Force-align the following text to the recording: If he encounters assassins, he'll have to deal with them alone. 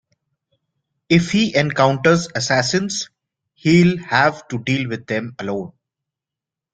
If 1.09 1.29
he 1.29 1.55
encounters 1.55 2.27
assassins, 2.33 3.11
he'll 3.53 3.99
have 3.99 4.47
to 4.47 4.57
deal 4.57 4.89
with 4.89 5.05
them 5.05 5.35
alone. 5.37 5.73